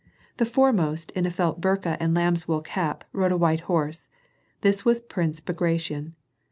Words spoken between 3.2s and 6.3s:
a white horse. This was Prince Bagration.